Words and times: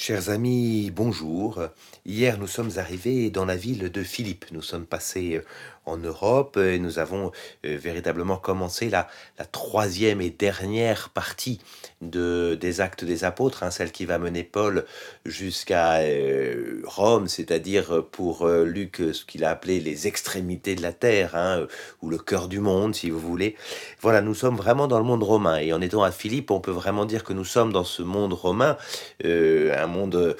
Chers 0.00 0.30
amis, 0.30 0.92
bonjour. 0.94 1.60
Hier, 2.06 2.38
nous 2.38 2.46
sommes 2.46 2.70
arrivés 2.76 3.30
dans 3.30 3.44
la 3.44 3.56
ville 3.56 3.90
de 3.90 4.02
Philippe. 4.04 4.46
Nous 4.52 4.62
sommes 4.62 4.86
passés 4.86 5.34
euh, 5.34 5.44
en 5.86 5.96
Europe 5.96 6.56
et 6.56 6.78
nous 6.78 6.98
avons 6.98 7.32
euh, 7.66 7.76
véritablement 7.76 8.36
commencé 8.36 8.88
la, 8.90 9.08
troisième 9.50 10.20
et 10.20 10.30
dernière 10.30 11.08
partie 11.10 11.60
de, 12.00 12.56
des 12.58 12.80
actes 12.80 13.04
des 13.04 13.24
apôtres, 13.24 13.64
hein, 13.64 13.70
celle 13.70 13.90
qui 13.90 14.06
va 14.06 14.18
mener 14.18 14.44
Paul 14.44 14.84
jusqu'à 15.26 15.96
euh, 15.96 16.80
Rome, 16.84 17.26
c'est-à-dire 17.26 18.04
pour 18.12 18.46
Luc 18.48 19.02
ce 19.12 19.24
qu'il 19.24 19.44
a 19.44 19.50
appelé 19.50 19.80
les 19.80 20.06
extrémités 20.06 20.76
de 20.76 20.82
la 20.82 20.92
terre, 20.92 21.34
hein, 21.34 21.66
ou 22.02 22.08
le 22.08 22.18
cœur 22.18 22.48
du 22.48 22.60
monde, 22.60 22.94
si 22.94 23.10
vous 23.10 23.20
voulez. 23.20 23.56
Voilà, 24.00 24.20
nous 24.20 24.34
sommes 24.34 24.56
vraiment 24.56 24.86
dans 24.86 24.98
le 24.98 25.04
monde 25.04 25.24
romain 25.24 25.58
et 25.58 25.72
en 25.72 25.80
étant 25.80 26.04
à 26.04 26.12
Philippe, 26.12 26.50
on 26.50 26.60
peut 26.60 26.70
vraiment 26.70 27.04
dire 27.04 27.24
que 27.24 27.32
nous 27.32 27.44
sommes 27.44 27.72
dans 27.72 27.84
ce 27.84 28.02
monde 28.02 28.32
romain, 28.32 28.76
monde 29.88 30.36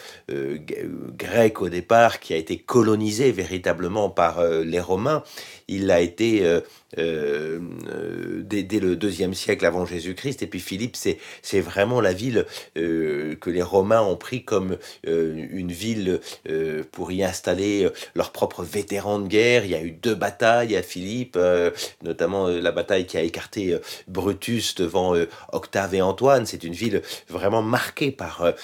grec 1.18 1.60
au 1.60 1.68
départ, 1.68 2.20
qui 2.20 2.34
a 2.34 2.36
été 2.36 2.58
colonisé 2.58 3.32
véritablement 3.32 4.10
par 4.10 4.38
euh, 4.38 4.64
les 4.64 4.80
Romains. 4.80 5.22
Il 5.68 5.90
a 5.90 6.00
été 6.00 6.44
euh, 6.44 6.60
euh, 6.98 7.58
dès, 8.42 8.80
le 8.80 8.96
deuxième 8.96 9.34
siècle 9.34 9.66
avant 9.66 9.84
Jésus-Christ. 9.84 10.42
Et 10.42 10.46
puis 10.46 10.60
Philippe, 10.60 10.96
c'est 10.96 11.60
vraiment 11.60 12.00
la 12.00 12.12
ville 12.12 12.46
que 12.74 13.50
les 13.50 13.62
Romains 13.62 14.00
ont 14.00 14.16
pris 14.16 14.44
comme 14.44 14.78
une 15.04 15.72
ville 15.72 16.20
pour 16.92 17.12
y 17.12 17.22
installer 17.22 17.88
leurs 18.14 18.32
propres 18.32 18.62
vétérans 18.62 19.18
de 19.18 19.28
guerre. 19.28 19.64
Il 19.64 19.70
y 19.70 19.74
a 19.74 19.82
eu 19.82 19.90
deux 19.90 20.14
batailles 20.14 20.76
à 20.76 20.82
Philippe, 20.82 21.38
notamment 22.02 22.48
la 22.48 22.72
bataille 22.72 23.06
qui 23.06 23.18
a 23.18 23.22
écarté 23.22 23.76
Brutus 24.06 24.74
devant 24.74 25.14
Octave 25.52 25.94
et 25.94 26.02
Antoine. 26.02 26.46
C'est 26.46 26.64
une 26.64 26.72
ville 26.72 27.02
vraiment 27.28 27.62
marquée 27.62 28.10
par 28.10 28.54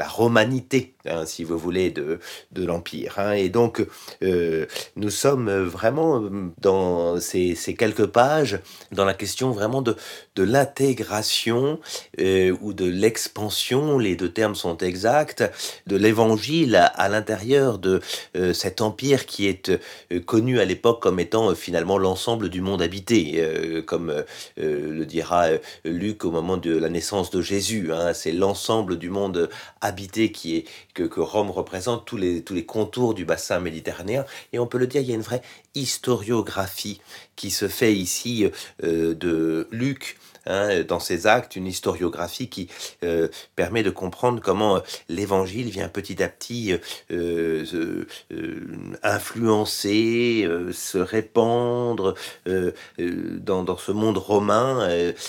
la 0.00 0.08
romanité, 0.08 0.94
hein, 1.04 1.26
si 1.26 1.44
vous 1.44 1.58
voulez, 1.58 1.90
de, 1.90 2.20
de 2.52 2.64
l'Empire. 2.64 3.18
Hein. 3.18 3.32
Et 3.32 3.50
donc, 3.50 3.86
euh, 4.22 4.64
nous 4.96 5.10
sommes 5.10 5.50
vraiment 5.50 6.22
dans 6.58 7.20
ces, 7.20 7.54
quelques 7.78 8.06
pages 8.06 8.60
dans 8.92 9.04
la 9.04 9.12
question 9.12 9.50
vraiment 9.50 9.82
de, 9.82 9.94
de 10.36 10.42
l'intégration 10.42 11.80
euh, 12.18 12.56
ou 12.62 12.72
de 12.72 12.86
l'expansion, 12.86 13.98
les 13.98 14.16
deux 14.16 14.32
termes 14.32 14.54
sont 14.54 14.78
exacts, 14.78 15.44
de 15.86 15.96
l'évangile 15.96 16.76
à, 16.76 17.08
l'intérieur 17.10 17.78
de 17.78 18.00
euh, 18.36 18.54
cet 18.54 18.80
empire 18.80 19.26
qui 19.26 19.48
est 19.48 19.70
connu 20.24 20.60
à 20.60 20.64
l'époque 20.64 21.02
comme 21.02 21.20
étant 21.20 21.54
finalement 21.54 21.98
l'ensemble 21.98 22.48
du 22.48 22.62
monde 22.62 22.80
habité, 22.80 23.42
comme 23.86 24.24
le 24.56 25.04
dira 25.04 25.48
Luc 25.84 26.24
au 26.24 26.30
moment 26.30 26.56
de 26.56 26.74
la 26.74 26.88
naissance 26.88 27.30
de 27.30 27.42
Jésus. 27.42 27.92
Hein. 27.92 28.14
C'est 28.14 28.32
l'ensemble 28.32 28.96
du 28.96 29.10
monde 29.10 29.50
habité 29.80 30.32
qui 30.32 30.56
est 30.56 30.64
que, 30.94 31.02
que 31.02 31.20
Rome 31.20 31.50
représente 31.50 32.04
tous 32.06 32.16
les, 32.16 32.42
tous 32.42 32.54
les 32.54 32.66
contours 32.66 33.14
du 33.14 33.24
bassin 33.24 33.60
méditerranéen. 33.60 34.24
Et 34.52 34.58
on 34.58 34.66
peut 34.66 34.78
le 34.78 34.86
dire, 34.86 35.00
il 35.02 35.08
y 35.08 35.12
a 35.12 35.14
une 35.14 35.22
vraie 35.22 35.42
historiographie 35.74 37.00
qui 37.36 37.50
se 37.50 37.68
fait 37.68 37.94
ici 37.94 38.46
euh, 38.82 39.14
de 39.14 39.68
Luc 39.70 40.18
hein, 40.46 40.82
dans 40.82 41.00
ses 41.00 41.26
actes, 41.26 41.56
une 41.56 41.66
historiographie 41.66 42.48
qui 42.48 42.68
euh, 43.02 43.28
permet 43.56 43.82
de 43.82 43.90
comprendre 43.90 44.40
comment 44.42 44.76
euh, 44.76 44.80
l'évangile 45.08 45.70
vient 45.70 45.88
petit 45.88 46.22
à 46.22 46.28
petit 46.28 46.74
influencer, 49.02 50.46
se 50.72 50.98
répandre 50.98 52.14
dans, 52.46 53.62
dans, 53.62 53.76
ce 53.76 53.92
monde 53.92 54.18
romain 54.18 54.88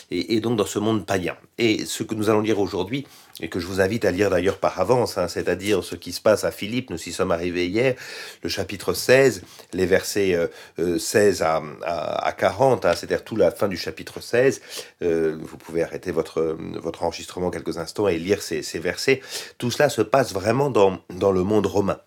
et, 0.10 0.40
donc 0.40 0.58
dans 0.58 0.66
ce 0.66 0.80
monde 0.80 1.06
païen. 1.06 1.38
Et 1.58 1.86
ce 1.86 2.04
que 2.04 2.16
nous 2.16 2.30
allons 2.30 2.42
lire 2.42 2.60
aujourd'hui, 2.60 3.06
et 3.42 3.50
que 3.50 3.60
je 3.60 3.68
vous 3.68 3.82
invite 3.82 4.06
à 4.06 4.12
lire 4.12 4.30
d'ailleurs 4.30 4.58
par 4.58 4.80
avance, 4.80 5.18
hein, 5.18 5.28
c'est-à-dire 5.28 5.84
ce 5.84 5.96
qui 5.96 6.12
se 6.12 6.22
passe 6.22 6.44
à 6.44 6.52
Philippe, 6.52 6.90
nous 6.90 7.02
y 7.02 7.12
sommes 7.12 7.32
arrivés 7.32 7.68
hier, 7.68 7.96
le 8.44 8.50
chapitre 8.50 8.94
16, 8.94 9.42
les 9.74 9.86
versets 9.86 10.36
euh, 10.80 10.98
16 10.98 11.42
à, 11.42 11.62
à, 11.84 12.28
à 12.28 12.32
40, 12.32 12.86
hein, 12.86 12.94
c'est-à-dire 12.96 13.24
toute 13.24 13.40
la 13.40 13.52
fin 13.52 13.68
du 13.68 13.78
chapitre 13.78 14.22
16. 14.22 14.62
Euh, 15.02 15.38
vous 15.42 15.58
pouvez 15.58 15.84
arrêter 15.84 16.12
votre, 16.12 16.58
votre 16.82 17.04
enregistrement 17.04 17.50
quelques 17.50 17.78
instants 17.78 18.08
et 18.08 18.18
lire 18.18 18.42
ces, 18.42 18.62
ces 18.62 18.80
versets. 18.80 19.22
Tout 19.58 19.72
cela 19.72 19.90
se 19.90 20.02
passe 20.02 20.34
vraiment 20.34 20.70
dans, 20.70 21.00
dans 21.10 21.32
le 21.32 21.44
monde 21.44 21.66
romain. 21.66 22.00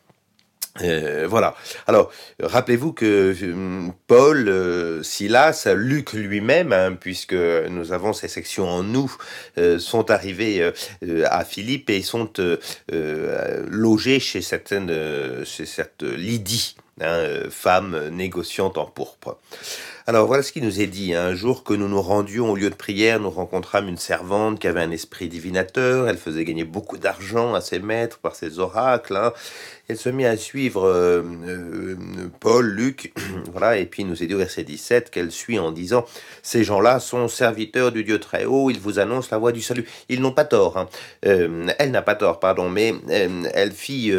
Euh, 0.83 1.27
voilà. 1.29 1.55
Alors, 1.87 2.11
rappelez-vous 2.43 2.93
que 2.93 3.35
euh, 3.43 3.89
Paul, 4.09 4.49
euh, 4.49 5.03
Silas, 5.05 5.69
Luc 5.75 6.13
lui-même, 6.13 6.73
hein, 6.73 6.97
puisque 6.99 7.35
nous 7.35 7.93
avons 7.93 8.13
ces 8.13 8.29
sections 8.29 8.69
en 8.69 8.83
nous, 8.83 9.15
sont 9.79 10.11
arrivés 10.11 10.73
à 11.25 11.45
Philippe 11.45 11.91
et 11.91 12.03
sont 12.03 12.33
logés 12.89 14.21
chez 14.21 14.43
certaines, 14.43 15.45
chez 15.45 15.65
Lydie, 16.03 16.77
hein, 17.01 17.25
femme 17.51 18.09
négociante 18.11 18.79
en 18.79 18.87
pourpre. 18.87 19.39
Alors 20.07 20.27
voilà 20.27 20.43
ce 20.43 20.53
qui 20.53 20.61
nous 20.61 20.83
est 20.83 20.87
dit. 20.87 21.15
Un 21.15 21.35
jour 21.35 21.65
que 21.65 21.73
nous 21.73 21.89
nous 21.89 22.03
rendions 22.03 22.51
au 22.51 22.57
lieu 22.57 22.69
de 22.69 22.75
prière, 22.75 23.21
nous 23.21 23.31
rencontrâmes 23.31 23.89
une 23.89 23.97
servante 23.97 24.59
qui 24.59 24.67
avait 24.67 24.83
un 24.83 24.91
esprit 24.91 25.29
divinateur. 25.29 26.11
Elle 26.11 26.19
faisait 26.19 26.45
gagner 26.45 26.65
beaucoup 26.65 26.99
d'argent 26.99 27.55
à 27.55 27.63
ses 27.63 27.79
maîtres 27.79 28.19
par 28.19 28.37
ses 28.37 28.59
oracles. 28.59 29.17
Hein. 29.17 29.33
Elle 29.89 29.97
se 29.97 30.11
mit 30.11 30.27
à 30.27 30.37
suivre 30.37 30.85
euh, 30.87 31.23
euh, 31.47 31.97
Paul, 32.39 32.67
Luc, 32.67 33.15
voilà, 33.53 33.79
et 33.79 33.87
puis 33.87 34.05
nous 34.05 34.23
est 34.23 34.27
dit 34.27 34.35
au 34.35 34.39
verset 34.39 34.65
17 34.65 35.11
qu'elle 35.11 35.31
suit 35.31 35.59
en 35.59 35.73
disant 35.73 36.05
Ces 36.43 36.65
gens-là 36.65 37.01
sont 37.01 37.27
serviteurs 37.27 37.91
du 37.91 38.05
Dieu 38.05 38.21
très 38.21 38.45
haut, 38.45 38.69
ils 38.69 38.81
vous 38.81 38.99
annoncent 38.99 39.29
la 39.33 39.39
voie 39.39 39.53
du 39.53 39.63
salut. 39.63 39.87
Ils 40.11 40.21
n'ont 40.21 40.33
pas 40.33 40.45
tort. 40.45 40.77
Hein. 40.77 40.89
Euh, 41.25 41.69
elle 41.79 41.93
n'a 41.93 42.03
pas 42.03 42.15
tort, 42.15 42.41
pardon, 42.41 42.69
mais 42.69 42.95
euh, 43.09 43.45
elle 43.55 43.73
fit 43.73 44.13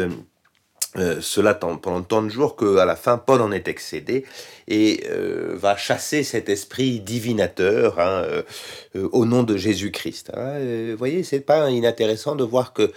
euh, 0.96 1.18
cela 1.20 1.54
pendant 1.54 2.02
tant 2.02 2.22
de 2.22 2.28
jours 2.28 2.56
qu'à 2.56 2.84
la 2.84 2.96
fin, 2.96 3.18
Paul 3.18 3.42
en 3.42 3.52
est 3.52 3.68
excédé 3.68 4.24
et 4.68 5.04
euh, 5.10 5.52
va 5.54 5.76
chasser 5.76 6.22
cet 6.22 6.48
esprit 6.48 7.00
divinateur 7.00 8.00
hein, 8.00 8.24
euh, 8.24 8.42
au 9.12 9.26
nom 9.26 9.42
de 9.42 9.56
Jésus-Christ. 9.56 10.32
Hein. 10.34 10.58
Vous 10.90 10.96
voyez, 10.96 11.22
c'est 11.22 11.40
pas 11.40 11.70
inintéressant 11.70 12.34
de 12.34 12.44
voir 12.44 12.72
que 12.72 12.92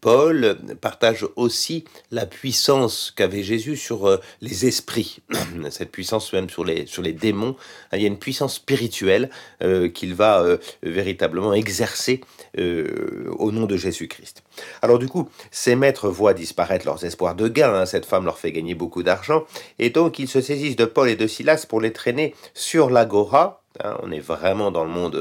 Paul 0.00 0.56
partage 0.80 1.26
aussi 1.36 1.84
la 2.10 2.24
puissance 2.24 3.12
qu'avait 3.14 3.42
Jésus 3.42 3.76
sur 3.76 4.08
euh, 4.08 4.16
les 4.40 4.66
esprits, 4.66 5.18
cette 5.70 5.92
puissance 5.92 6.32
même 6.32 6.48
sur 6.48 6.64
les, 6.64 6.86
sur 6.86 7.02
les 7.02 7.12
démons. 7.12 7.56
Il 7.92 8.00
y 8.00 8.04
a 8.04 8.08
une 8.08 8.18
puissance 8.18 8.54
spirituelle 8.54 9.28
euh, 9.62 9.90
qu'il 9.90 10.14
va 10.14 10.40
euh, 10.40 10.56
véritablement 10.82 11.52
exercer 11.52 12.22
au 12.58 13.52
nom 13.52 13.66
de 13.66 13.76
Jésus-Christ. 13.76 14.42
Alors 14.82 14.98
du 14.98 15.06
coup, 15.06 15.28
ces 15.52 15.76
maîtres 15.76 16.08
voient 16.08 16.34
disparaître 16.34 16.84
leurs 16.84 17.04
espoirs 17.04 17.36
de 17.36 17.48
gain, 17.48 17.72
hein, 17.72 17.86
cette 17.86 18.06
femme 18.06 18.24
leur 18.24 18.38
fait 18.38 18.50
gagner 18.50 18.74
beaucoup 18.74 19.04
d'argent, 19.04 19.44
et 19.78 19.90
donc 19.90 20.18
ils 20.18 20.28
se 20.28 20.40
saisissent 20.40 20.76
de 20.76 20.84
Paul 20.84 21.08
et 21.08 21.16
de 21.16 21.28
Silas 21.28 21.64
pour 21.68 21.80
les 21.80 21.92
traîner 21.92 22.34
sur 22.54 22.90
l'agora, 22.90 23.59
hein, 23.82 23.96
on 24.02 24.10
est 24.10 24.20
vraiment 24.20 24.70
dans 24.70 24.84
le 24.84 24.90
monde 24.90 25.14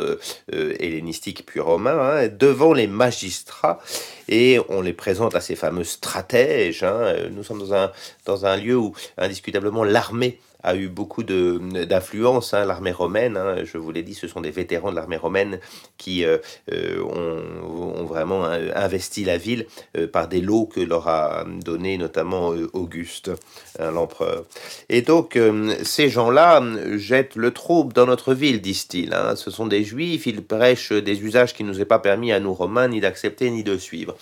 euh, 0.53 0.75
hellénistique 0.79 1.45
puis 1.45 1.59
romain, 1.59 1.97
hein, 1.99 2.27
devant 2.27 2.73
les 2.73 2.87
magistrats, 2.87 3.79
et 4.27 4.59
on 4.69 4.81
les 4.81 4.93
présente 4.93 5.35
à 5.35 5.41
ces 5.41 5.55
fameux 5.55 5.83
stratèges. 5.83 6.83
Hein. 6.83 7.29
Nous 7.31 7.43
sommes 7.43 7.59
dans 7.59 7.73
un, 7.73 7.91
dans 8.25 8.45
un 8.45 8.57
lieu 8.57 8.77
où 8.77 8.93
indiscutablement 9.17 9.83
l'armée 9.83 10.39
a 10.63 10.75
eu 10.75 10.89
beaucoup 10.89 11.23
d'influence, 11.23 12.53
hein, 12.53 12.65
l'armée 12.65 12.91
romaine, 12.91 13.37
hein, 13.37 13.63
je 13.63 13.77
vous 13.77 13.91
l'ai 13.91 14.03
dit, 14.03 14.13
ce 14.13 14.27
sont 14.27 14.41
des 14.41 14.51
vétérans 14.51 14.91
de 14.91 14.95
l'armée 14.95 15.17
romaine 15.17 15.59
qui 15.97 16.25
euh, 16.25 16.37
euh, 16.71 17.01
ont, 17.01 18.01
ont, 18.01 18.05
vraiment 18.05 18.45
euh, 18.45 18.71
investi 18.75 19.23
la 19.23 19.37
ville 19.37 19.67
euh, 19.97 20.07
par 20.07 20.27
des 20.27 20.41
lots 20.41 20.65
que 20.65 20.81
leur 20.81 21.07
a 21.07 21.45
donné 21.63 21.97
notamment 21.97 22.53
Auguste, 22.73 23.31
hein, 23.79 23.91
l'empereur. 23.91 24.45
Et 24.89 25.01
donc, 25.01 25.37
ces 25.83 26.09
gens-là 26.09 26.61
jettent 26.97 27.35
le 27.35 27.51
trouble 27.51 27.93
dans 27.93 28.05
notre 28.05 28.33
ville, 28.33 28.61
disent-ils. 28.61 29.13
Hein. 29.13 29.35
Ce 29.35 29.51
sont 29.51 29.67
des 29.67 29.83
juifs, 29.83 30.25
ils 30.25 30.43
prêchent 30.43 30.91
des 30.91 31.21
usages 31.21 31.53
qui 31.53 31.63
ne 31.63 31.69
nous 31.69 31.81
est 31.81 31.85
pas 31.85 31.99
permis 31.99 32.31
à 32.31 32.39
nous 32.39 32.53
romains 32.53 32.87
ni 32.87 32.99
d'accepter 32.99 33.49
ni 33.49 33.63
de 33.63 33.77
suivre. 33.77 34.15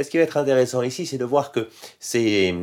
Ce 0.00 0.08
qui 0.08 0.16
va 0.16 0.22
être 0.22 0.36
intéressant 0.36 0.82
ici, 0.82 1.06
c'est 1.06 1.18
de 1.18 1.24
voir 1.24 1.52
que 1.52 1.68
ces... 2.00 2.54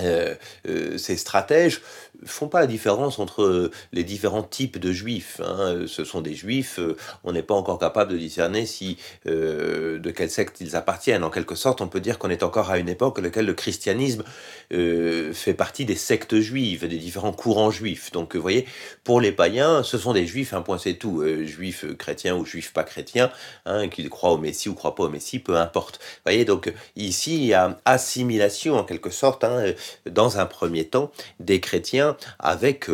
Euh, 0.00 0.34
euh, 0.68 0.98
ces 0.98 1.16
stratèges 1.16 1.80
font 2.24 2.48
pas 2.48 2.60
la 2.60 2.66
différence 2.66 3.18
entre 3.18 3.70
les 3.92 4.04
différents 4.04 4.42
types 4.42 4.78
de 4.78 4.92
juifs. 4.92 5.40
Hein. 5.44 5.84
Ce 5.86 6.04
sont 6.04 6.20
des 6.20 6.34
juifs, 6.34 6.78
euh, 6.78 6.96
on 7.24 7.32
n'est 7.32 7.42
pas 7.42 7.54
encore 7.54 7.78
capable 7.78 8.12
de 8.12 8.18
discerner 8.18 8.66
si 8.66 8.98
euh, 9.26 9.98
de 9.98 10.10
quelle 10.10 10.30
secte 10.30 10.60
ils 10.60 10.76
appartiennent. 10.76 11.24
En 11.24 11.30
quelque 11.30 11.54
sorte, 11.54 11.80
on 11.80 11.88
peut 11.88 12.00
dire 12.00 12.18
qu'on 12.18 12.30
est 12.30 12.42
encore 12.42 12.70
à 12.70 12.78
une 12.78 12.88
époque 12.88 13.18
à 13.18 13.22
laquelle 13.22 13.46
le 13.46 13.54
christianisme 13.54 14.24
euh, 14.72 15.32
fait 15.32 15.54
partie 15.54 15.84
des 15.84 15.96
sectes 15.96 16.38
juives, 16.38 16.86
des 16.86 16.98
différents 16.98 17.32
courants 17.32 17.70
juifs. 17.70 18.12
Donc, 18.12 18.36
vous 18.36 18.42
voyez, 18.42 18.66
pour 19.02 19.20
les 19.20 19.32
païens, 19.32 19.82
ce 19.82 19.98
sont 19.98 20.12
des 20.12 20.26
juifs, 20.26 20.54
un 20.54 20.62
point 20.62 20.78
c'est 20.78 20.94
tout, 20.94 21.24
juifs 21.44 21.84
chrétiens 21.96 22.36
ou 22.36 22.44
juifs 22.44 22.72
pas 22.72 22.84
chrétiens, 22.84 23.30
hein, 23.66 23.88
qu'ils 23.88 24.08
croient 24.08 24.32
au 24.32 24.38
Messie 24.38 24.68
ou 24.68 24.74
croient 24.74 24.94
pas 24.94 25.04
au 25.04 25.08
Messie, 25.08 25.38
peu 25.38 25.56
importe. 25.56 25.98
Vous 26.00 26.20
voyez, 26.26 26.44
donc 26.44 26.72
ici, 26.96 27.36
il 27.36 27.46
y 27.46 27.54
a 27.54 27.80
assimilation 27.84 28.76
en 28.76 28.84
quelque 28.84 29.10
sorte. 29.10 29.44
Hein, 29.44 29.74
dans 30.06 30.38
un 30.38 30.46
premier 30.46 30.84
temps, 30.84 31.10
des 31.40 31.60
chrétiens 31.60 32.16
avec, 32.38 32.86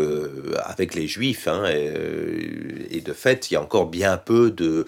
avec 0.64 0.94
les 0.94 1.06
juifs. 1.06 1.48
Hein, 1.48 1.64
et, 1.69 3.00
de 3.00 3.12
fait, 3.12 3.50
il 3.50 3.54
y 3.54 3.56
a 3.56 3.62
encore 3.62 3.87
bien 3.87 4.16
peu 4.16 4.50
de 4.50 4.84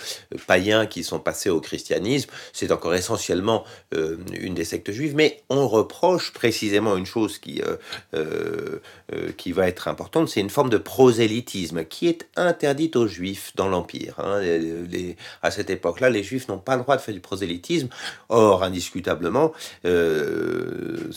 païens 0.47 0.87
qui 0.87 1.03
sont 1.03 1.19
passés 1.19 1.51
au 1.51 1.61
christianisme. 1.61 2.31
C'est 2.53 2.71
encore 2.71 2.95
essentiellement 2.95 3.65
une 3.93 4.55
des 4.55 4.65
sectes 4.65 4.93
juives, 4.93 5.15
mais 5.15 5.43
on 5.49 5.67
reproche 5.67 6.33
précisément 6.33 6.97
une 6.97 7.07
chose 7.07 7.39
qui, 7.39 7.63
qui 9.37 9.53
va 9.53 9.69
être 9.69 9.89
importante, 9.89 10.29
c'est 10.29 10.41
une 10.41 10.51
forme 10.51 10.71
de 10.71 10.79
prosélytisme 10.79 11.85
qui 11.85 12.09
est 12.09 12.27
interdite 12.37 12.97
aux 12.97 13.07
juifs 13.07 13.53
dans 13.57 13.69
l'Empire. 13.69 14.15
Hein. 14.19 14.41
à 15.43 15.51
cette 15.51 15.71
époque-là, 15.71 16.11
les 16.11 16.23
juifs 16.23 16.49
n'ont 16.49 16.59
pas 16.59 16.77
le 16.77 16.83
droit 16.83 16.97
de 16.97 17.01
faire 17.01 17.15
du 17.15 17.21
prosélytisme. 17.21 17.89
Or, 18.29 18.63
indiscutablement, 18.63 19.53
euh, 19.85 21.11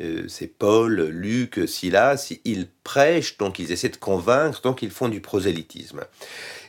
c'est 0.00 0.44
euh, 0.44 0.54
Paul, 0.58 1.08
Luc, 1.08 1.60
Silas, 1.66 2.32
ils 2.44 2.68
prêchent, 2.84 3.36
donc 3.38 3.58
ils 3.58 3.72
essaient 3.72 3.88
de 3.88 3.96
convaincre, 3.96 4.60
donc 4.62 4.82
ils 4.82 4.90
font 4.90 5.08
du 5.08 5.20
prosélytisme. 5.20 6.02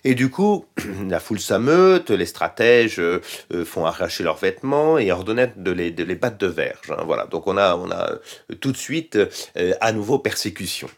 Et 0.03 0.15
du 0.15 0.29
coup, 0.29 0.65
la 1.07 1.19
foule 1.19 1.39
s'ameute, 1.39 2.09
les 2.09 2.25
stratèges 2.25 2.99
euh, 2.99 3.21
font 3.65 3.85
arracher 3.85 4.23
leurs 4.23 4.37
vêtements 4.37 4.97
et 4.97 5.11
ordonnent 5.11 5.51
de 5.55 5.71
les, 5.71 5.91
de 5.91 6.03
les 6.03 6.15
battre 6.15 6.37
de 6.37 6.47
verge. 6.47 6.91
Hein. 6.91 7.03
voilà, 7.05 7.25
donc 7.25 7.47
on 7.47 7.57
a, 7.57 7.75
on 7.75 7.91
a 7.91 8.15
tout 8.59 8.71
de 8.71 8.77
suite 8.77 9.17
à 9.79 9.91
nouveau 9.91 10.19
persécution. 10.19 10.89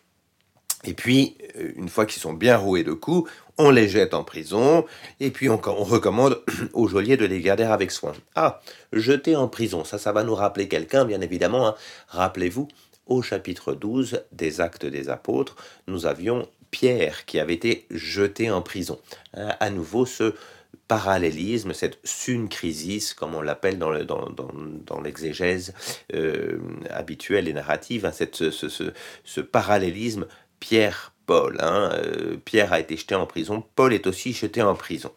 Et 0.85 0.93
puis, 0.93 1.37
une 1.75 1.89
fois 1.89 2.05
qu'ils 2.05 2.21
sont 2.21 2.33
bien 2.33 2.57
roués 2.57 2.83
de 2.83 2.93
coups, 2.93 3.31
on 3.57 3.69
les 3.69 3.87
jette 3.87 4.13
en 4.13 4.23
prison, 4.23 4.85
et 5.19 5.29
puis 5.29 5.49
on, 5.49 5.57
recommande 5.57 6.41
aux 6.73 6.87
geôliers 6.87 7.17
de 7.17 7.25
les 7.25 7.41
garder 7.41 7.63
avec 7.63 7.91
soin. 7.91 8.13
Ah, 8.35 8.61
jeter 8.91 9.35
en 9.35 9.47
prison, 9.47 9.83
ça, 9.83 9.97
ça 9.97 10.11
va 10.11 10.23
nous 10.23 10.35
rappeler 10.35 10.67
quelqu'un, 10.67 11.05
bien 11.05 11.21
évidemment. 11.21 11.67
Hein. 11.67 11.75
Rappelez-vous, 12.07 12.67
au 13.05 13.21
chapitre 13.21 13.73
12 13.73 14.23
des 14.31 14.61
Actes 14.61 14.85
des 14.85 15.09
Apôtres, 15.09 15.55
nous 15.87 16.05
avions 16.05 16.47
Pierre 16.71 17.25
qui 17.25 17.39
avait 17.39 17.53
été 17.53 17.85
jeté 17.91 18.49
en 18.49 18.61
prison. 18.61 18.99
Hein, 19.35 19.49
à 19.59 19.69
nouveau, 19.69 20.05
ce 20.05 20.33
parallélisme, 20.87 21.73
cette 21.73 21.99
syncrisis, 22.03 23.13
comme 23.13 23.35
on 23.35 23.41
l'appelle 23.41 23.77
dans, 23.77 23.91
l'exégèse 25.01 25.73
euh, 26.13 26.59
habituelle 26.89 27.47
et 27.47 27.53
narrative, 27.53 28.05
hein, 28.05 28.11
cette, 28.11 28.35
ce 28.35 29.41
parallélisme 29.41 30.25
Pierre 30.63 31.11
Paul. 31.25 31.57
Hein, 31.59 31.91
euh, 31.93 32.37
Pierre 32.45 32.71
a 32.71 32.79
été 32.79 32.95
jeté 32.95 33.15
en 33.15 33.25
prison, 33.25 33.65
Paul 33.75 33.93
est 33.93 34.07
aussi 34.07 34.31
jeté 34.31 34.61
en 34.61 34.75
prison. 34.75 35.11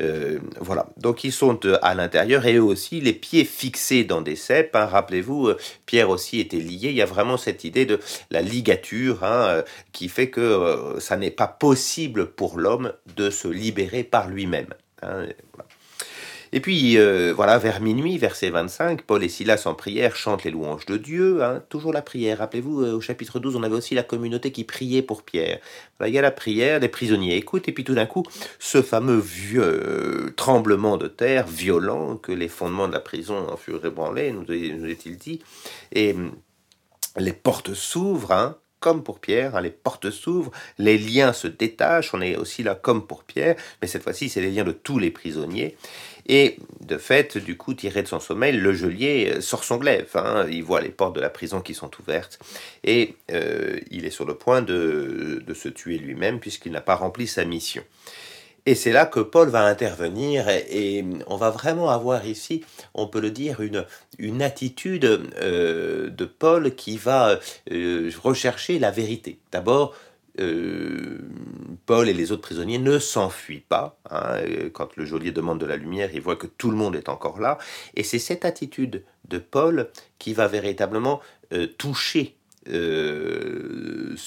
Euh, 0.00 0.38
voilà, 0.58 0.86
donc 0.96 1.22
ils 1.22 1.32
sont 1.32 1.60
euh, 1.66 1.76
à 1.82 1.94
l'intérieur 1.94 2.46
et 2.46 2.54
eux 2.54 2.62
aussi 2.62 3.02
les 3.02 3.12
pieds 3.12 3.44
fixés 3.44 4.04
dans 4.04 4.22
des 4.22 4.36
cèpes. 4.36 4.74
Hein. 4.74 4.86
Rappelez-vous, 4.86 5.50
Pierre 5.84 6.08
aussi 6.08 6.40
était 6.40 6.56
lié. 6.56 6.88
Il 6.88 6.94
y 6.94 7.02
a 7.02 7.06
vraiment 7.06 7.36
cette 7.36 7.64
idée 7.64 7.84
de 7.84 8.00
la 8.30 8.40
ligature 8.40 9.22
hein, 9.22 9.64
qui 9.92 10.08
fait 10.08 10.30
que 10.30 10.96
ça 10.98 11.18
n'est 11.18 11.30
pas 11.30 11.48
possible 11.48 12.30
pour 12.30 12.58
l'homme 12.58 12.94
de 13.16 13.28
se 13.28 13.48
libérer 13.48 14.02
par 14.02 14.28
lui-même. 14.28 14.72
Et 16.52 16.60
puis, 16.60 16.98
euh, 16.98 17.32
voilà, 17.34 17.58
vers 17.58 17.80
minuit, 17.80 18.18
verset 18.18 18.50
25, 18.50 19.02
Paul 19.02 19.22
et 19.22 19.28
Silas 19.28 19.62
en 19.66 19.74
prière 19.74 20.16
chantent 20.16 20.42
les 20.42 20.50
louanges 20.50 20.84
de 20.86 20.96
Dieu. 20.96 21.44
Hein, 21.44 21.62
toujours 21.68 21.92
la 21.92 22.02
prière. 22.02 22.38
Rappelez-vous, 22.38 22.82
euh, 22.82 22.94
au 22.94 23.00
chapitre 23.00 23.38
12, 23.38 23.54
on 23.54 23.62
avait 23.62 23.76
aussi 23.76 23.94
la 23.94 24.02
communauté 24.02 24.50
qui 24.50 24.64
priait 24.64 25.02
pour 25.02 25.22
Pierre. 25.22 25.60
il 26.04 26.12
y 26.12 26.18
a 26.18 26.22
la 26.22 26.32
prière, 26.32 26.80
les 26.80 26.88
prisonniers 26.88 27.36
écoutent, 27.36 27.68
et 27.68 27.72
puis 27.72 27.84
tout 27.84 27.94
d'un 27.94 28.06
coup, 28.06 28.24
ce 28.58 28.82
fameux 28.82 29.18
vieux 29.18 29.62
euh, 29.62 30.30
tremblement 30.36 30.96
de 30.96 31.06
terre 31.06 31.46
violent 31.46 32.16
que 32.16 32.32
les 32.32 32.48
fondements 32.48 32.88
de 32.88 32.94
la 32.94 33.00
prison 33.00 33.48
en 33.48 33.56
furent 33.56 33.84
ébranlés, 33.84 34.32
nous, 34.32 34.44
est-il 34.50 35.18
dit. 35.18 35.40
Et 35.92 36.14
hum, 36.14 36.32
les 37.16 37.32
portes 37.32 37.74
s'ouvrent, 37.74 38.32
hein, 38.32 38.56
comme 38.80 39.02
pour 39.04 39.20
Pierre, 39.20 39.56
hein, 39.56 39.60
les 39.60 39.70
portes 39.70 40.10
s'ouvrent, 40.10 40.50
les 40.78 40.98
liens 40.98 41.32
se 41.32 41.46
détachent, 41.46 42.14
on 42.14 42.20
est 42.20 42.36
aussi 42.36 42.62
là 42.62 42.74
comme 42.74 43.06
pour 43.06 43.24
Pierre, 43.24 43.56
mais 43.80 43.88
cette 43.88 44.02
fois-ci 44.02 44.28
c'est 44.28 44.40
les 44.40 44.50
liens 44.50 44.64
de 44.64 44.72
tous 44.72 44.98
les 44.98 45.10
prisonniers. 45.10 45.76
Et 46.26 46.56
de 46.80 46.96
fait, 46.96 47.38
du 47.38 47.56
coup, 47.56 47.74
tiré 47.74 48.02
de 48.02 48.08
son 48.08 48.20
sommeil, 48.20 48.56
le 48.56 48.72
geôlier 48.72 49.32
euh, 49.34 49.40
sort 49.40 49.64
son 49.64 49.78
glaive. 49.78 50.08
Hein. 50.14 50.46
il 50.50 50.62
voit 50.62 50.80
les 50.80 50.90
portes 50.90 51.16
de 51.16 51.20
la 51.20 51.30
prison 51.30 51.60
qui 51.60 51.74
sont 51.74 51.90
ouvertes 51.98 52.38
et 52.84 53.16
euh, 53.32 53.80
il 53.90 54.04
est 54.04 54.10
sur 54.10 54.26
le 54.26 54.34
point 54.34 54.62
de, 54.62 55.42
se 55.54 55.68
tuer 55.68 55.98
lui-même 55.98 56.38
puisqu'il 56.38 56.72
n'a 56.72 56.80
pas 56.80 56.94
rempli 56.94 57.26
sa 57.26 57.44
mission. 57.44 57.82
Et 58.66 58.74
c'est 58.74 58.92
là 58.92 59.06
que 59.06 59.20
Paul 59.20 59.48
va 59.48 59.64
intervenir 59.64 60.48
et, 60.48 61.04
on 61.26 61.36
va 61.36 61.50
vraiment 61.50 61.90
avoir 61.90 62.26
ici, 62.26 62.64
on 62.94 63.06
peut 63.06 63.20
le 63.20 63.30
dire, 63.30 63.60
une, 63.60 63.84
une 64.18 64.42
attitude 64.42 65.04
euh, 65.04 66.10
de 66.10 66.24
Paul 66.24 66.74
qui 66.74 66.96
va 66.96 67.38
rechercher 68.22 68.78
la 68.78 68.90
vérité. 68.90 69.38
D'abord, 69.52 69.94
euh, 70.38 71.18
Paul 71.86 72.08
et 72.08 72.14
les 72.14 72.32
autres 72.32 72.42
prisonniers 72.42 72.78
ne 72.78 72.98
s'enfuient 72.98 73.64
pas. 73.68 73.98
Hein, 74.10 74.36
euh, 74.36 74.70
quand 74.70 74.96
le 74.96 75.04
geôlier 75.04 75.32
demande 75.32 75.60
de 75.60 75.66
la 75.66 75.76
lumière, 75.76 76.10
il 76.14 76.20
voit 76.20 76.36
que 76.36 76.46
tout 76.46 76.70
le 76.70 76.76
monde 76.76 76.94
est 76.94 77.08
encore 77.08 77.40
là. 77.40 77.58
Et 77.94 78.02
c'est 78.02 78.18
cette 78.18 78.44
attitude 78.44 79.04
de 79.28 79.38
Paul 79.38 79.90
qui 80.18 80.32
va 80.32 80.46
véritablement 80.46 81.20
euh, 81.52 81.66
toucher 81.66 82.36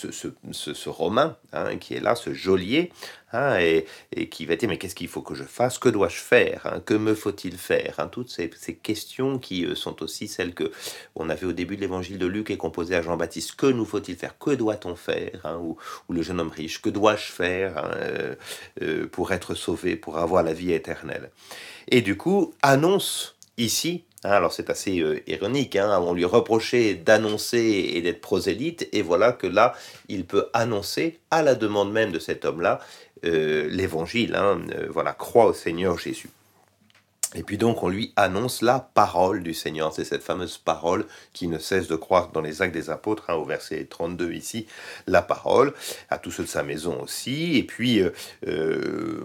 euh, 0.05 0.11
ce, 0.51 0.73
ce, 0.73 0.89
Romain 0.89 1.37
hein, 1.51 1.77
qui 1.77 1.93
est 1.93 1.99
là, 1.99 2.15
ce 2.15 2.33
geôlier, 2.33 2.91
hein, 3.31 3.57
et, 3.59 3.85
qui 4.29 4.45
va 4.45 4.55
dire 4.55 4.69
mais 4.69 4.77
qu'est-ce 4.77 4.95
qu'il 4.95 5.07
faut 5.07 5.21
que 5.21 5.35
je 5.35 5.43
fasse, 5.43 5.77
que 5.77 5.89
dois-je 5.89 6.17
faire, 6.17 6.65
hein, 6.65 6.81
que 6.85 6.93
me 6.93 7.15
faut-il 7.15 7.57
faire, 7.57 8.07
toutes 8.11 8.29
ces, 8.29 8.49
questions 8.75 9.39
qui 9.39 9.65
euh, 9.65 9.75
sont 9.75 10.01
aussi 10.03 10.27
celles 10.27 10.53
que 10.53 10.71
on 11.15 11.29
avait 11.29 11.45
au 11.45 11.53
début 11.53 11.75
de 11.75 11.81
l'évangile 11.81 12.17
de 12.17 12.25
Luc 12.25 12.49
et 12.49 12.57
qu'on 12.57 12.71
posait 12.71 12.95
à 12.95 13.01
Jean-Baptiste, 13.01 13.55
que 13.55 13.67
nous 13.67 13.85
faut-il 13.85 14.15
faire, 14.15 14.37
que 14.37 14.51
doit-on 14.51 14.95
faire, 14.95 15.59
ou, 15.61 15.77
le 16.09 16.21
jeune 16.21 16.39
homme 16.39 16.49
riche, 16.49 16.81
que 16.81 16.89
dois-je 16.89 17.31
faire 17.31 17.91
euh, 18.81 19.07
pour 19.07 19.31
être 19.31 19.55
sauvé, 19.55 19.95
pour 19.95 20.17
avoir 20.17 20.43
la 20.43 20.53
vie 20.53 20.73
éternelle? 20.73 21.31
Et 21.87 22.01
du 22.01 22.17
coup, 22.17 22.53
annonce 22.61 23.35
ici 23.57 24.03
alors 24.31 24.53
c'est 24.53 24.69
assez 24.69 24.99
euh, 24.99 25.21
ironique, 25.27 25.75
hein, 25.75 25.99
on 26.01 26.13
lui 26.13 26.25
reprochait 26.25 26.93
d'annoncer 26.95 27.91
et 27.93 28.01
d'être 28.01 28.21
prosélyte, 28.21 28.87
et 28.91 29.01
voilà 29.01 29.33
que 29.33 29.47
là, 29.47 29.73
il 30.07 30.25
peut 30.25 30.47
annoncer, 30.53 31.19
à 31.31 31.41
la 31.41 31.55
demande 31.55 31.91
même 31.91 32.11
de 32.11 32.19
cet 32.19 32.45
homme-là, 32.45 32.79
euh, 33.25 33.67
l'évangile, 33.69 34.35
hein, 34.35 34.61
euh, 34.75 34.87
voilà, 34.89 35.13
croit 35.13 35.45
au 35.45 35.53
Seigneur 35.53 35.97
Jésus. 35.97 36.29
Et 37.35 37.43
puis 37.43 37.57
donc 37.57 37.83
on 37.83 37.89
lui 37.89 38.13
annonce 38.15 38.61
la 38.61 38.79
parole 38.79 39.43
du 39.43 39.53
Seigneur. 39.53 39.93
C'est 39.93 40.03
cette 40.03 40.23
fameuse 40.23 40.57
parole 40.57 41.05
qui 41.33 41.47
ne 41.47 41.57
cesse 41.57 41.87
de 41.87 41.95
croire 41.95 42.31
dans 42.31 42.41
les 42.41 42.61
actes 42.61 42.73
des 42.73 42.89
apôtres, 42.89 43.29
hein, 43.29 43.35
au 43.35 43.45
verset 43.45 43.85
32 43.89 44.33
ici, 44.33 44.67
la 45.07 45.21
parole, 45.21 45.73
à 46.09 46.17
tous 46.17 46.31
ceux 46.31 46.43
de 46.43 46.49
sa 46.49 46.63
maison 46.63 47.01
aussi. 47.01 47.57
Et 47.57 47.63
puis 47.63 48.01
euh, 48.01 48.11
euh, 48.47 49.21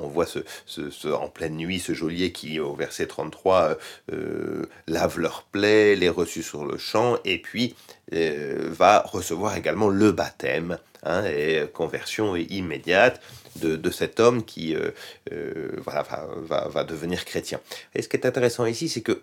on 0.00 0.08
voit 0.08 0.26
ce, 0.26 1.08
en 1.08 1.28
pleine 1.28 1.56
nuit 1.56 1.80
ce 1.80 1.92
geôlier 1.92 2.32
qui, 2.32 2.60
au 2.60 2.74
verset 2.74 3.06
33, 3.06 3.76
euh, 4.12 4.66
lave 4.86 5.18
leurs 5.18 5.42
plaies, 5.44 5.96
les 5.96 6.08
reçut 6.08 6.42
sur 6.42 6.64
le 6.64 6.78
champ, 6.78 7.18
et 7.24 7.38
puis 7.38 7.74
va 8.10 9.00
recevoir 9.00 9.54
également 9.58 9.88
le 9.88 10.12
baptême, 10.12 10.78
hein, 11.02 11.24
et 11.24 11.66
conversion 11.72 12.36
immédiate 12.36 13.20
de, 13.56 13.90
cet 13.90 14.20
homme 14.20 14.44
qui 14.44 14.74
euh, 14.74 14.90
euh, 15.32 15.76
va, 15.80 16.84
devenir 16.84 17.24
chrétien. 17.24 17.60
Et 17.94 18.02
ce 18.02 18.08
qui 18.08 18.16
est 18.16 18.26
intéressant 18.26 18.66
ici, 18.66 18.88
c'est 18.88 19.02
que 19.02 19.22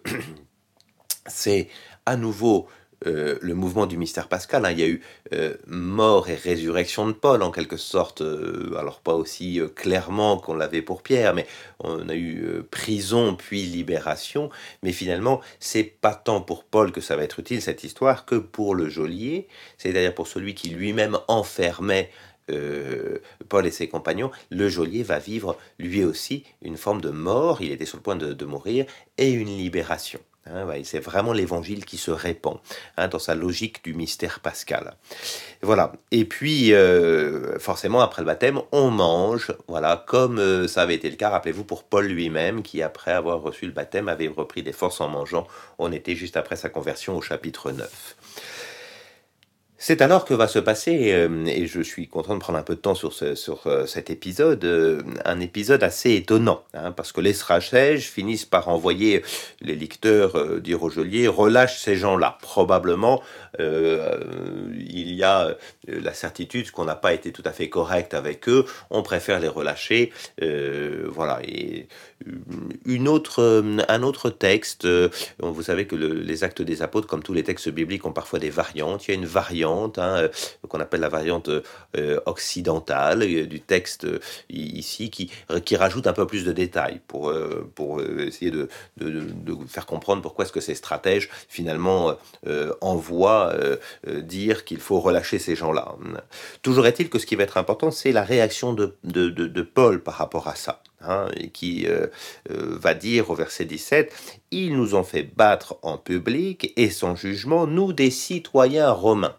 c'est 1.27 1.70
à 2.05 2.17
nouveau 2.17 2.67
euh, 3.06 3.38
le 3.42 3.54
mouvement 3.54 3.86
du 3.86 3.98
mystère 3.98 4.28
pascal. 4.28 4.66
Hein. 4.66 4.72
Il 4.72 4.80
y 4.80 4.84
a 4.84 4.88
eu 4.88 5.02
mort 5.68 6.30
et 6.30 6.36
résurrection 6.36 7.08
de 7.08 7.12
Paul, 7.12 7.42
en 7.42 7.52
quelque 7.52 7.78
sorte, 7.78 8.22
alors 8.78 9.02
pas 9.02 9.14
aussi 9.14 9.60
clairement 9.76 10.38
qu'on 10.38 10.56
l'avait 10.56 10.82
pour 10.82 11.02
Pierre, 11.02 11.34
mais 11.34 11.46
on 11.80 12.08
a 12.10 12.16
eu 12.16 12.64
prison 12.72 13.36
puis 13.36 13.64
libération. 13.64 14.50
Mais 14.84 14.92
finalement, 14.92 15.42
c'est 15.60 15.84
pas 15.84 16.14
tant 16.14 16.42
pour 16.42 16.64
Paul 16.64 16.92
que 16.92 17.02
ça 17.02 17.16
va 17.16 17.24
être 17.24 17.40
utile 17.40 17.62
cette 17.62 17.84
histoire 17.84 18.26
que 18.26 18.36
pour 18.36 18.76
le 18.76 18.88
geôlier, 18.88 19.48
c'est-à-dire 19.78 20.14
pour 20.14 20.28
celui 20.28 20.54
qui 20.54 20.70
lui-même 20.70 21.18
enfermait 21.28 22.12
euh, 22.52 23.18
Paul 23.50 23.66
et 23.66 23.72
ses 23.72 23.88
compagnons, 23.88 24.32
le 24.52 24.70
geôlier 24.70 25.04
va 25.04 25.20
vivre 25.20 25.58
lui 25.80 26.04
aussi 26.04 26.44
une 26.62 26.78
forme 26.78 27.02
de 27.02 27.10
mort, 27.10 27.62
il 27.62 27.72
était 27.72 27.86
sur 27.86 27.98
le 27.98 28.04
point 28.04 28.16
de, 28.16 28.46
mourir, 28.46 28.86
et 29.18 29.32
une 29.32 29.48
libération. 29.48 30.20
Hein, 30.48 30.68
c'est 30.84 31.00
vraiment 31.00 31.34
l'évangile 31.34 31.86
qui 31.86 31.98
se 31.98 32.12
répand 32.12 32.60
hein, 32.98 33.08
dans 33.08 33.18
sa 33.18 33.34
logique 33.34 33.84
du 33.84 33.96
mystère 33.96 34.42
pascal. 34.42 34.94
Voilà. 35.64 35.94
Et 36.12 36.25
puis, 36.25 36.72
euh, 36.74 37.58
forcément, 37.58 38.02
après 38.02 38.22
le 38.22 38.28
baptême, 38.28 38.62
on 38.72 38.92
mange, 38.92 39.52
voilà, 39.68 40.04
comme 40.06 40.38
euh, 40.38 40.68
ça 40.68 40.84
avait 40.84 40.94
été 40.94 41.10
le 41.10 41.16
cas, 41.16 41.30
rappelez-vous, 41.30 41.64
pour 41.64 41.84
Paul 41.84 42.06
lui-même, 42.06 42.62
qui 42.62 42.84
après 42.84 43.12
avoir 43.12 43.42
reçu 43.42 43.66
le 43.66 43.72
baptême 43.72 44.08
avait 44.08 44.28
repris 44.28 44.62
des 44.62 44.74
forces 44.74 45.02
en 45.02 45.08
mangeant. 45.08 45.48
On 45.80 45.92
était 45.92 46.16
juste 46.16 46.38
après 46.38 46.58
sa 46.58 46.70
conversion 46.70 47.18
au 47.18 47.22
chapitre 47.22 47.72
9. 47.72 48.16
C'est 49.77 50.01
alors 50.01 50.24
que 50.24 50.34
va 50.34 50.48
se 50.48 50.60
passer, 50.60 51.12
euh, 51.12 51.46
et 51.48 51.67
je 51.67 51.82
suis 51.82 52.08
content 52.08 52.36
de 52.36 52.39
prendre 52.39 52.58
un 52.58 52.63
peu 52.63 52.75
de 52.75 52.79
temps 52.79 52.96
sur, 52.96 53.12
sur 53.12 53.67
euh, 53.67 53.86
cet 53.86 54.10
épisode, 54.10 54.63
euh, 54.63 55.01
un 55.25 55.41
épisode 55.41 55.84
assez 55.84 56.13
étonnant, 56.13 56.63
hein, 56.74 56.94
parce 56.94 57.12
que 57.12 57.20
les 57.20 57.34
stratèges 57.34 58.10
finissent 58.10 58.46
par 58.46 58.70
envoyer 58.70 59.22
les 59.60 59.75
lecteurs 59.75 60.62
dire 60.62 60.82
au 60.82 60.89
geôlier, 60.89 61.27
relâche 61.27 61.77
ces 61.79 61.98
gens-là. 61.98 62.38
Probablement, 62.41 63.22
il 63.60 65.13
y 65.13 65.24
a 65.24 65.55
la 65.88 66.13
certitude 66.13 66.72
qu'on 66.72 66.86
n'a 66.86 66.96
pas 66.96 67.13
été 67.13 67.32
tout 67.32 67.44
à 67.46 67.51
fait 67.51 67.70
correct 67.70 68.13
avec 68.13 68.48
eux, 68.48 68.65
on 68.89 69.01
préfère 69.01 69.39
les 69.39 69.48
relâcher. 69.48 70.12
voilà, 70.39 71.41
une 72.86 73.08
autre, 73.08 73.63
un 73.88 74.03
autre 74.03 74.29
texte, 74.29 74.88
vous 75.39 75.63
savez 75.63 75.86
que 75.86 75.96
les 75.96 76.44
actes 76.44 76.62
des 76.62 76.82
apôtres, 76.82 77.08
comme 77.08 77.24
tous 77.24 77.34
les 77.34 77.44
textes 77.44 77.70
bibliques, 77.70 78.05
ont 78.05 78.13
parfois 78.13 78.39
des 78.39 78.50
variantes. 78.50 79.08
Il 79.08 79.12
y 79.12 79.13
a 79.13 79.17
une 79.17 79.25
variante 79.25 79.65
Hein, 79.66 79.92
euh, 79.98 80.30
qu'on 80.68 80.80
appelle 80.80 81.02
la 81.02 81.10
variante 81.10 81.50
euh, 81.50 82.20
occidentale 82.26 83.24
euh, 83.24 83.46
du 83.46 83.62
texte 83.62 84.08
ici, 84.50 85.10
qui, 85.10 85.32
qui 85.64 85.76
rajoute 85.76 86.08
un 86.08 86.14
peu 86.14 86.26
plus 86.28 86.44
de 86.44 86.52
détails 86.52 87.02
pour, 87.08 87.32
pour 87.76 88.02
essayer 88.02 88.52
de, 88.52 88.68
de, 88.98 89.56
faire 89.68 89.86
comprendre 89.86 90.22
pourquoi 90.22 90.46
est-ce 90.46 90.52
que 90.52 90.60
ces 90.60 90.76
stratèges 90.76 91.30
finalement 91.48 92.16
envoient 92.82 93.54
dire 94.08 94.66
qu'il 94.66 94.80
faut 94.80 95.00
relâcher 95.00 95.40
ces 95.40 95.56
gens-là. 95.56 95.96
Toujours 96.62 96.86
est-il 96.88 97.10
que 97.10 97.20
ce 97.20 97.26
qui 97.26 97.36
va 97.36 97.44
être 97.44 97.58
important, 97.58 97.92
c'est 97.92 98.12
la 98.12 98.24
réaction 98.24 98.74
de, 98.74 98.96
de, 99.04 99.62
Paul 99.62 100.02
par 100.02 100.16
rapport 100.16 100.48
à 100.48 100.56
ça. 100.56 100.82
Hein, 101.02 101.28
qui 101.54 101.88
va 102.50 102.94
dire 102.94 103.30
au 103.30 103.36
verset 103.36 103.66
17, 103.66 104.42
Ils 104.52 104.76
nous 104.76 104.96
ont 104.96 105.04
fait 105.04 105.24
battre 105.24 105.78
en 105.82 105.98
public 105.98 106.74
et 106.78 106.90
sans 106.90 107.16
jugement, 107.16 107.68
nous 107.68 107.94
des 107.94 108.12
citoyens 108.12 108.92
romains. 108.92 109.36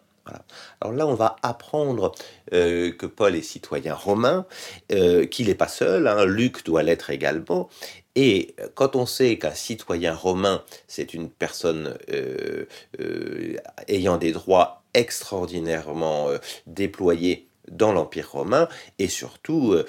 Alors 0.80 0.94
là, 0.94 1.06
on 1.06 1.14
va 1.14 1.36
apprendre 1.42 2.12
euh, 2.52 2.92
que 2.92 3.06
Paul 3.06 3.34
est 3.34 3.42
citoyen 3.42 3.94
romain, 3.94 4.46
euh, 4.92 5.26
qu'il 5.26 5.46
n'est 5.46 5.54
pas 5.54 5.68
seul, 5.68 6.06
hein, 6.06 6.24
Luc 6.24 6.64
doit 6.64 6.82
l'être 6.82 7.10
également. 7.10 7.68
Et 8.14 8.54
quand 8.74 8.96
on 8.96 9.04
sait 9.04 9.38
qu'un 9.38 9.54
citoyen 9.54 10.14
romain, 10.14 10.62
c'est 10.88 11.12
une 11.12 11.28
personne 11.28 11.98
euh, 12.10 12.66
ayant 13.88 14.16
des 14.16 14.32
droits 14.32 14.82
extraordinairement 14.94 16.28
déployés 16.66 17.46
dans 17.70 17.92
l'Empire 17.92 18.30
romain, 18.30 18.68
et 18.98 19.08
surtout 19.08 19.72
euh, 19.72 19.84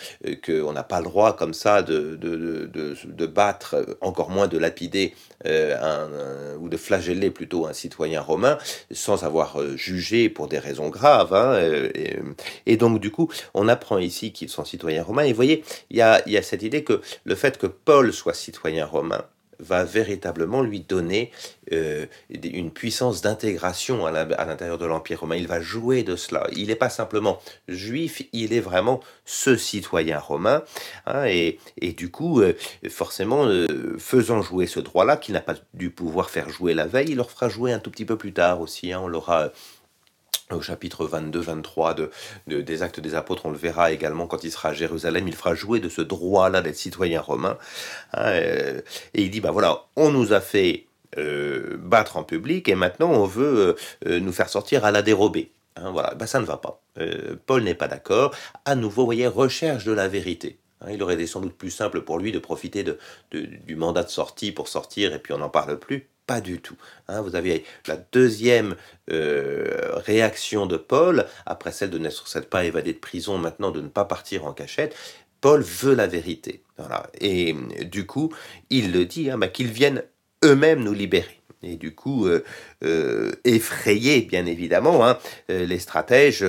qu'on 0.46 0.74
n'a 0.74 0.84
pas 0.84 1.00
le 1.00 1.06
droit 1.06 1.36
comme 1.36 1.54
ça 1.54 1.82
de, 1.82 2.16
de, 2.16 2.70
de, 3.06 3.26
battre, 3.26 3.98
encore 4.02 4.30
moins 4.30 4.48
de 4.48 4.58
lapider 4.58 5.14
euh, 5.46 6.56
ou 6.58 6.70
de 6.70 6.78
flageller 6.78 7.32
plutôt 7.32 7.66
un 7.66 7.74
citoyen 7.74 8.22
romain 8.22 8.58
sans 8.92 9.24
avoir 9.24 9.62
euh, 9.62 9.76
jugé 9.76 10.30
pour 10.30 10.48
des 10.48 10.60
raisons 10.60 10.90
graves. 10.90 11.34
Hein, 11.34 11.60
et, 11.62 12.20
et, 12.66 12.78
donc 12.78 13.00
du 13.00 13.12
coup, 13.12 13.30
on 13.54 13.68
apprend 13.68 13.98
ici 13.98 14.32
qu'ils 14.32 14.50
sont 14.50 14.66
citoyens 14.66 15.04
romains, 15.04 15.24
et 15.24 15.30
vous 15.30 15.36
voyez, 15.36 15.64
il 15.90 15.98
y 15.98 16.02
a, 16.02 16.28
y 16.28 16.38
a 16.38 16.42
cette 16.42 16.64
idée 16.64 16.84
que 16.84 17.02
le 17.24 17.36
fait 17.36 17.58
que 17.58 17.68
Paul 17.68 18.14
soit 18.14 18.34
citoyen 18.34 18.86
romain, 18.86 19.26
va 19.60 19.84
véritablement 19.84 20.62
lui 20.62 20.82
donner 20.82 21.32
euh, 21.74 22.06
une 22.30 22.72
puissance 22.72 23.22
d'intégration 23.22 24.06
à 24.06 24.12
l'intérieur 24.12 24.78
de 24.78 24.86
l'Empire 24.86 25.22
romain. 25.22 25.36
Il 25.36 25.48
va 25.48 25.62
jouer 25.62 26.04
de 26.04 26.16
cela. 26.16 26.48
Il 26.56 26.68
n'est 26.68 26.76
pas 26.76 26.90
simplement 26.90 27.40
juif, 27.68 28.22
il 28.34 28.54
est 28.54 28.60
vraiment 28.60 29.02
ce 29.26 29.56
citoyen 29.58 30.20
romain. 30.20 30.64
Hein, 31.06 31.26
et, 31.26 31.58
du 31.94 32.10
coup, 32.10 32.42
euh, 32.42 32.54
forcément, 32.90 33.46
euh, 33.46 33.98
faisant 33.98 34.42
jouer 34.42 34.68
ce 34.68 34.80
droit-là, 34.80 35.18
qu'il 35.18 35.34
n'a 35.34 35.42
pas 35.42 35.56
dû 35.74 35.90
pouvoir 35.90 36.30
faire 36.30 36.50
jouer 36.50 36.74
la 36.74 36.86
veille, 36.86 37.10
il 37.10 37.18
leur 37.18 37.32
fera 37.32 37.50
jouer 37.50 37.74
un 37.74 37.80
tout 37.80 37.92
petit 37.92 38.06
peu 38.06 38.18
plus 38.18 38.34
tard 38.34 38.62
aussi. 38.62 38.94
Hein. 38.94 39.02
on 39.04 39.08
l'aura 39.08 39.52
au 40.52 40.62
chapitre 40.62 41.08
22-23 41.08 41.96
de, 42.48 42.62
des 42.62 42.84
Actes 42.84 43.00
des 43.00 43.16
Apôtres, 43.16 43.46
on 43.46 43.52
le 43.52 43.58
verra 43.58 43.92
également 43.92 44.28
quand 44.28 44.44
il 44.44 44.52
sera 44.52 44.70
à 44.70 44.74
Jérusalem, 44.74 45.28
il 45.28 45.36
fera 45.36 45.56
jouer 45.56 45.80
de 45.80 45.90
ce 45.90 46.02
droit-là 46.02 46.62
d'être 46.62 46.78
citoyen 46.78 47.22
romain. 47.22 47.58
Hein, 48.14 48.28
euh, 48.28 48.82
et 49.14 49.24
il 49.24 49.30
dit, 49.30 49.42
ben 49.42 49.52
voilà, 49.52 49.84
on 49.96 50.12
nous 50.12 50.34
a 50.34 50.40
fait 50.40 50.86
euh, 51.18 51.78
battre 51.80 52.18
en 52.18 52.24
public 52.24 52.70
et 52.70 52.76
maintenant 52.76 53.12
on 53.12 53.26
veut 53.26 53.76
euh, 54.06 54.20
nous 54.20 54.32
faire 54.32 54.50
sortir 54.50 54.86
à 54.86 54.92
la 54.92 55.02
dérobée. 55.02 55.52
Hein, 55.76 55.92
voilà, 55.92 56.16
ben 56.16 56.26
ça 56.26 56.40
ne 56.40 56.46
va 56.46 56.58
pas. 56.58 56.82
Paul 57.46 57.64
n'est 57.64 57.76
pas 57.76 57.88
d'accord. 57.88 58.34
À 58.66 58.76
nouveau, 58.76 59.04
vous 59.04 59.08
voyez, 59.08 59.28
recherche 59.28 59.86
de 59.86 59.92
la 59.92 60.08
vérité. 60.08 60.58
Hein, 60.82 60.92
il 60.92 61.04
aurait 61.04 61.16
été 61.16 61.28
sans 61.28 61.42
doute 61.42 61.56
plus 61.56 61.72
simple 61.72 62.02
pour 62.02 62.18
lui 62.18 62.32
de 62.32 62.40
profiter 62.40 62.84
de, 62.84 62.98
du 63.32 63.76
mandat 63.76 64.04
de 64.04 64.10
sortie 64.10 64.52
pour 64.52 64.68
sortir 64.68 65.14
et 65.14 65.20
puis 65.20 65.34
on 65.34 65.40
n'en 65.40 65.50
parle 65.50 65.78
plus. 65.78 66.10
Pas 66.28 66.42
du 66.42 66.60
tout. 66.60 66.76
Hein. 67.08 67.22
vous 67.22 67.36
avez 67.36 67.64
la 67.88 67.96
deuxième 67.96 68.76
euh, 69.10 69.94
réaction 69.96 70.66
de 70.66 70.76
Paul, 70.76 71.26
après 71.46 71.72
celle 71.72 71.90
de 71.90 71.98
n'être 71.98 72.50
pas 72.50 72.66
évadé 72.66 72.92
de 72.92 73.00
prison, 73.00 73.38
maintenant 73.38 73.72
de 73.72 73.80
ne 73.80 73.88
pas 73.88 74.04
partir 74.04 74.46
en 74.46 74.52
cachette. 74.52 74.94
Paul 75.40 75.62
veut 75.62 75.96
la 75.96 76.06
vérité. 76.06 76.64
Et 77.22 77.56
du 77.86 78.06
coup, 78.06 78.34
il 78.70 78.92
le 78.92 79.06
dit, 79.06 79.32
hein, 79.32 79.38
bah, 79.38 79.48
qu'ils 79.48 79.72
viennent 79.72 80.04
eux-mêmes 80.44 80.84
nous 80.84 80.92
libérer. 80.92 81.40
Et 81.64 81.78
du 81.78 81.96
coup, 81.96 82.28
euh, 82.28 82.44
euh, 82.84 83.32
effrayés, 83.46 84.22
bien 84.22 84.46
évidemment, 84.46 85.08
hein, 85.08 85.18
les 85.48 85.80
stratèges 85.80 86.44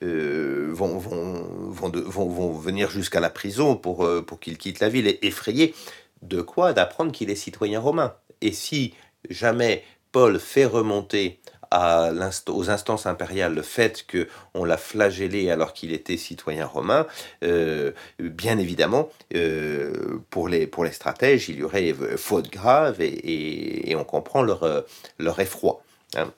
vont, 0.00 0.98
vont, 0.98 2.52
venir 2.52 2.88
jusqu'à 2.88 3.18
la 3.18 3.30
prison 3.30 3.74
pour, 3.74 4.08
pour 4.24 4.38
qu'il 4.38 4.58
quitte 4.58 4.78
la 4.78 4.88
ville. 4.88 5.08
Et 5.08 5.26
effrayés 5.26 5.74
de 6.22 6.40
quoi? 6.40 6.72
D'apprendre 6.72 7.10
qu'il 7.10 7.30
est 7.30 7.34
citoyen 7.34 7.80
romain. 7.80 8.14
Et 8.40 8.52
si 8.52 8.94
jamais 9.30 9.84
Paul 10.12 10.38
fait 10.38 10.64
remonter 10.64 11.40
aux 12.48 12.70
instances 12.70 13.06
impériales 13.06 13.54
le 13.54 13.62
fait 13.62 14.06
qu'on 14.06 14.64
l'a 14.64 14.78
flagellé 14.78 15.50
alors 15.50 15.74
qu'il 15.74 15.92
était 15.92 16.16
citoyen 16.16 16.66
romain, 16.66 17.06
euh, 17.44 17.92
bien 18.18 18.58
évidemment, 18.58 19.10
euh, 19.34 20.18
pour, 20.30 20.48
les, 20.48 20.66
pour 20.66 20.84
les 20.84 20.92
stratèges, 20.92 21.50
il 21.50 21.58
y 21.58 21.62
aurait 21.62 21.94
faute 22.16 22.50
grave 22.50 22.96
et, 23.00 23.94
on 23.96 24.04
comprend 24.04 24.42
leur, 24.42 24.84
leur 25.18 25.40
effroi. 25.40 25.82
Hein. 26.16 26.32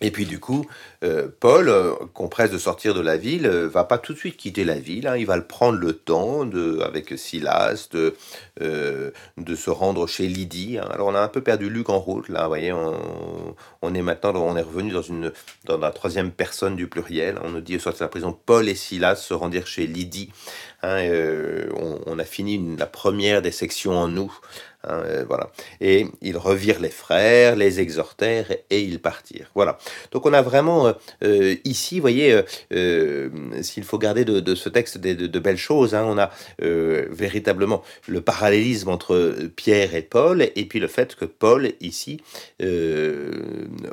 Et 0.00 0.12
puis 0.12 0.26
du 0.26 0.38
coup, 0.38 0.64
euh, 1.02 1.28
Paul, 1.40 1.68
euh, 1.68 1.92
qu'on 2.14 2.28
presse 2.28 2.52
de 2.52 2.58
sortir 2.58 2.94
de 2.94 3.00
la 3.00 3.16
ville, 3.16 3.46
euh, 3.46 3.68
va 3.68 3.82
pas 3.82 3.98
tout 3.98 4.12
de 4.12 4.18
suite 4.18 4.36
quitter 4.36 4.64
la 4.64 4.78
ville. 4.78 5.08
Hein. 5.08 5.16
il 5.16 5.26
va 5.26 5.36
le 5.36 5.44
prendre 5.44 5.78
le 5.78 5.92
temps, 5.92 6.44
de, 6.44 6.80
avec 6.80 7.18
Silas, 7.18 7.88
de, 7.90 8.14
de 8.60 9.54
se 9.54 9.70
rendre 9.70 10.06
chez 10.06 10.28
Lydie. 10.28 10.78
Hein. 10.78 10.88
Alors 10.92 11.08
on 11.08 11.14
a 11.14 11.20
un 11.20 11.28
peu 11.28 11.40
perdu 11.40 11.68
Luc 11.68 11.88
en 11.88 11.98
route, 11.98 12.28
là, 12.28 12.42
vous 12.42 12.48
voyez, 12.48 12.72
on, 12.72 13.94
est 13.94 14.02
maintenant, 14.02 14.34
on 14.36 14.56
est 14.56 14.62
revenu 14.62 14.92
dans, 14.92 15.02
une, 15.02 15.32
dans 15.64 15.78
la 15.78 15.90
troisième 15.90 16.30
personne 16.30 16.76
du 16.76 16.86
pluriel. 16.86 17.38
On 17.42 17.50
nous 17.50 17.60
dit, 17.60 17.78
sortir 17.80 18.00
de 18.00 18.04
la 18.04 18.08
prison, 18.08 18.38
Paul 18.46 18.68
et 18.68 18.74
Silas 18.76 19.16
se 19.16 19.34
rendirent 19.34 19.66
chez 19.66 19.86
Lydie. 19.86 20.30
Hein, 20.82 21.02
on, 22.06 22.18
a 22.18 22.24
fini 22.24 22.76
la 22.76 22.86
première 22.86 23.42
des 23.42 23.50
sections 23.50 23.92
en 23.98 24.08
nous. 24.08 24.32
Hein, 24.84 25.02
euh, 25.04 25.24
voilà. 25.26 25.50
Et 25.80 26.06
ils 26.22 26.36
revirent 26.36 26.80
les 26.80 26.88
frères, 26.88 27.56
les 27.56 27.80
exhortèrent 27.80 28.52
et 28.70 28.80
ils 28.80 29.00
partirent. 29.00 29.50
Voilà. 29.54 29.76
Donc 30.12 30.24
on 30.24 30.32
a 30.32 30.40
vraiment 30.40 30.86
euh, 30.86 30.92
euh, 31.24 31.56
ici, 31.64 31.96
vous 31.96 32.02
voyez, 32.02 32.42
s'il 33.62 33.84
faut 33.84 33.98
garder 33.98 34.24
de, 34.24 34.54
ce 34.54 34.68
texte 34.68 34.98
de, 34.98 35.38
belles 35.38 35.56
choses, 35.56 35.94
hein, 35.94 36.04
on 36.06 36.18
a 36.18 36.30
véritablement 36.58 37.82
le 38.06 38.20
parallélisme 38.20 38.88
entre 38.88 39.36
Pierre 39.56 39.94
et 39.94 40.02
Paul, 40.02 40.42
et 40.42 40.64
puis 40.64 40.78
le 40.78 40.88
fait 40.88 41.14
que 41.14 41.24
Paul 41.24 41.72
ici 41.80 42.20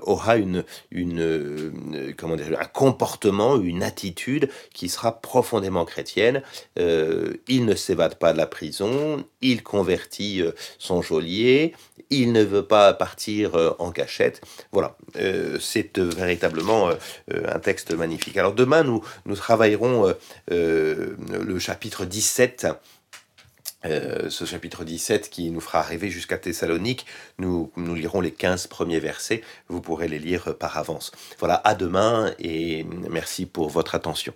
aura 0.01 0.37
une, 0.37 0.63
une 0.91 2.13
comment 2.17 2.35
dire, 2.35 2.57
un 2.59 2.65
comportement, 2.65 3.59
une 3.59 3.83
attitude 3.83 4.49
qui 4.73 4.89
sera 4.89 5.19
profondément 5.19 5.85
chrétienne. 5.85 6.41
Il 6.77 7.65
ne 7.65 7.75
s'évade 7.75 8.15
pas 8.15 8.33
de 8.33 8.37
la 8.37 8.47
prison, 8.47 9.25
il 9.41 9.63
convertit 9.63 10.41
son 10.77 11.01
geôlier, 11.01 11.73
il 12.09 12.31
ne 12.31 12.43
veut 12.43 12.65
pas 12.65 12.93
partir 12.93 13.55
euh, 13.55 13.75
en 13.79 13.91
cachette. 13.91 14.41
Voilà, 14.71 14.97
euh, 15.17 15.57
c'est 15.59 15.97
euh, 15.97 16.09
véritablement 16.09 16.89
un 17.31 17.59
texte 17.59 17.93
magnifique. 17.93 18.37
Alors 18.37 18.53
demain, 18.53 18.83
nous, 18.83 19.01
travaillerons 19.35 20.13
le 20.47 21.59
chapitre 21.59 22.05
17. 22.05 22.67
ce 23.83 24.45
chapitre 24.45 24.83
17 24.83 25.29
qui 25.29 25.51
nous 25.51 25.61
fera 25.61 25.79
arriver 25.79 26.09
jusqu'à 26.09 26.37
Thessalonique, 26.37 27.05
nous 27.37 27.71
lirons 27.77 28.21
les 28.21 28.31
15 28.31 28.67
premiers 28.67 28.99
versets, 28.99 29.41
vous 29.67 29.81
pourrez 29.81 30.07
les 30.07 30.19
lire 30.19 30.57
par 30.57 30.77
avance. 30.77 31.11
Voilà, 31.39 31.55
à 31.63 31.75
demain 31.75 32.33
et 32.39 32.85
merci 33.09 33.45
pour 33.45 33.69
votre 33.69 33.95
attention. 33.95 34.33